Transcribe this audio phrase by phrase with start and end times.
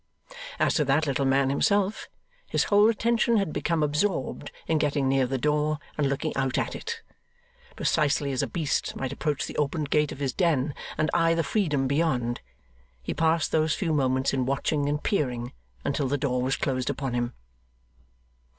[0.57, 2.09] As to that little man himself,
[2.47, 6.75] his whole attention had become absorbed in getting near the door and looking out at
[6.75, 7.03] it.
[7.75, 11.43] Precisely as a beast might approach the opened gate of his den and eye the
[11.43, 12.41] freedom beyond,
[13.03, 15.53] he passed those few moments in watching and peering,
[15.85, 17.33] until the door was closed upon him.